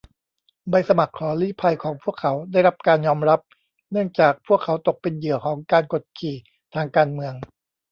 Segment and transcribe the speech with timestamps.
[0.69, 3.39] ใบสมัครขอลี้ภัยของพวกเขาได้รับการยอมรับ
[3.91, 6.35] เนื่องจากพวกเขาตกเป็นเหยื่อของการกดขี่
[6.75, 7.33] ทางการเมือง